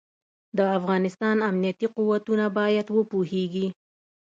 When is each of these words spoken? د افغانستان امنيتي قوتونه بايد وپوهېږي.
د 0.57 0.59
افغانستان 0.77 1.37
امنيتي 1.49 1.87
قوتونه 1.95 2.45
بايد 2.57 2.87
وپوهېږي. 2.91 3.67